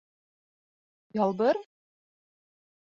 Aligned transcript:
—Ялбыр?! 1.23 1.55